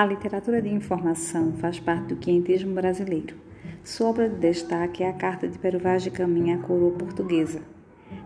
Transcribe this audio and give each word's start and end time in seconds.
A 0.00 0.06
literatura 0.06 0.62
de 0.62 0.70
informação 0.70 1.52
faz 1.58 1.78
parte 1.78 2.06
do 2.06 2.16
quientismo 2.16 2.72
brasileiro. 2.72 3.36
Sua 3.84 4.08
obra 4.08 4.30
de 4.30 4.36
destaque 4.36 5.02
é 5.02 5.10
a 5.10 5.12
Carta 5.12 5.46
de 5.46 5.58
Vaz 5.76 6.02
de 6.02 6.10
Caminha 6.10 6.56
à 6.56 6.58
coroa 6.58 6.92
portuguesa. 6.92 7.60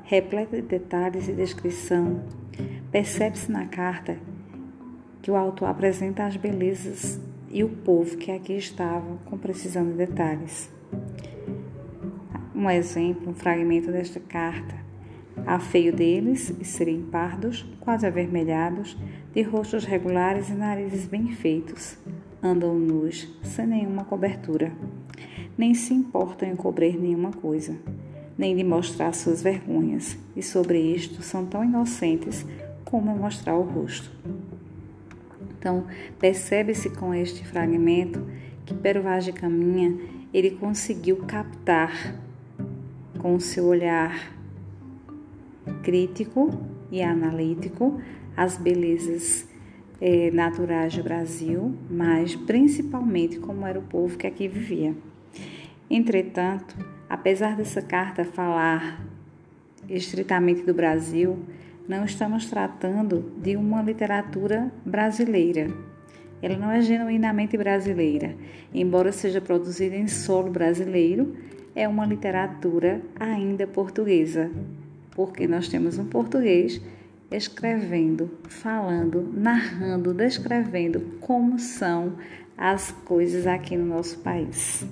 Repleta 0.04 0.54
de 0.54 0.62
detalhes 0.62 1.26
e 1.26 1.32
descrição, 1.32 2.22
percebe-se 2.92 3.50
na 3.50 3.66
carta 3.66 4.16
que 5.20 5.32
o 5.32 5.34
autor 5.34 5.66
apresenta 5.66 6.24
as 6.24 6.36
belezas 6.36 7.20
e 7.50 7.64
o 7.64 7.68
povo 7.68 8.18
que 8.18 8.30
aqui 8.30 8.52
estava 8.52 9.18
com 9.24 9.36
precisão 9.36 9.84
de 9.84 9.94
detalhes. 9.94 10.70
Um 12.54 12.70
exemplo, 12.70 13.32
um 13.32 13.34
fragmento 13.34 13.90
desta 13.90 14.20
carta 14.20 14.83
Há 15.46 15.58
feio 15.58 15.92
deles 15.92 16.54
e 16.60 16.64
serem 16.64 17.02
pardos, 17.02 17.66
quase 17.80 18.06
avermelhados, 18.06 18.96
de 19.34 19.42
rostos 19.42 19.84
regulares 19.84 20.48
e 20.48 20.54
narizes 20.54 21.06
bem 21.06 21.32
feitos. 21.32 21.98
Andam 22.42 22.78
nus, 22.78 23.28
sem 23.42 23.66
nenhuma 23.66 24.04
cobertura. 24.04 24.72
Nem 25.56 25.74
se 25.74 25.92
importam 25.92 26.48
em 26.48 26.56
cobrir 26.56 26.96
nenhuma 26.98 27.32
coisa, 27.32 27.76
nem 28.38 28.56
de 28.56 28.64
mostrar 28.64 29.12
suas 29.12 29.42
vergonhas, 29.42 30.16
e 30.36 30.42
sobre 30.42 30.78
isto 30.80 31.22
são 31.22 31.44
tão 31.46 31.64
inocentes 31.64 32.44
como 32.84 33.10
em 33.10 33.18
mostrar 33.18 33.56
o 33.56 33.62
rosto. 33.62 34.10
Então, 35.58 35.86
percebe-se 36.18 36.90
com 36.90 37.14
este 37.14 37.44
fragmento 37.46 38.24
que 38.66 38.74
de 38.74 39.32
Caminha 39.32 39.96
ele 40.32 40.52
conseguiu 40.52 41.18
captar 41.24 42.14
com 43.18 43.34
o 43.34 43.40
seu 43.40 43.64
olhar 43.64 44.34
crítico 45.84 46.50
e 46.90 47.02
analítico 47.02 48.00
as 48.36 48.56
belezas 48.56 49.46
eh, 50.00 50.30
naturais 50.32 50.96
do 50.96 51.02
Brasil, 51.02 51.74
mas 51.88 52.34
principalmente 52.34 53.38
como 53.38 53.64
era 53.66 53.78
o 53.78 53.82
povo 53.82 54.18
que 54.18 54.26
aqui 54.26 54.48
vivia. 54.48 54.94
Entretanto, 55.88 56.74
apesar 57.08 57.56
dessa 57.56 57.80
carta 57.80 58.24
falar 58.24 59.04
estritamente 59.88 60.62
do 60.62 60.74
Brasil, 60.74 61.38
não 61.86 62.04
estamos 62.04 62.46
tratando 62.46 63.32
de 63.36 63.56
uma 63.56 63.82
literatura 63.82 64.72
brasileira. 64.84 65.68
Ela 66.42 66.56
não 66.56 66.70
é 66.70 66.80
genuinamente 66.80 67.56
brasileira, 67.56 68.34
embora 68.72 69.12
seja 69.12 69.40
produzida 69.40 69.94
em 69.94 70.08
solo 70.08 70.50
brasileiro, 70.50 71.36
é 71.74 71.86
uma 71.86 72.06
literatura 72.06 73.00
ainda 73.18 73.66
portuguesa, 73.66 74.50
porque 75.14 75.46
nós 75.46 75.68
temos 75.68 75.98
um 75.98 76.06
português 76.06 76.80
escrevendo, 77.30 78.30
falando, 78.48 79.32
narrando, 79.34 80.14
descrevendo 80.14 81.00
como 81.20 81.58
são 81.58 82.16
as 82.56 82.92
coisas 82.92 83.46
aqui 83.46 83.76
no 83.76 83.86
nosso 83.86 84.18
país. 84.18 84.86